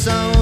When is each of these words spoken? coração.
coração. 0.00 0.39